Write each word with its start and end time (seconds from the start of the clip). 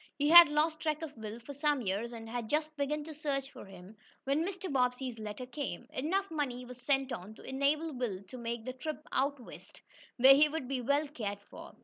He 0.17 0.29
had 0.29 0.47
lost 0.49 0.79
track 0.79 1.03
of 1.03 1.15
Will 1.15 1.39
for 1.41 1.53
some 1.53 1.83
years 1.83 2.11
and 2.11 2.27
had 2.27 2.49
just 2.49 2.75
begun 2.75 3.07
a 3.07 3.13
search 3.13 3.51
for 3.51 3.65
him, 3.65 3.95
when 4.23 4.43
Mr. 4.43 4.73
Bobbsey's 4.73 5.19
letter 5.19 5.45
came. 5.45 5.85
Enough 5.93 6.31
money 6.31 6.65
was 6.65 6.79
sent 6.81 7.11
on 7.11 7.35
to 7.35 7.43
enable 7.43 7.93
Will 7.93 8.23
to 8.23 8.37
make 8.39 8.65
the 8.65 8.73
trip 8.73 9.05
out 9.11 9.39
west, 9.39 9.81
where 10.17 10.33
he 10.33 10.49
would 10.49 10.67
be 10.67 10.81
well 10.81 11.07
cared 11.07 11.43
for. 11.51 11.75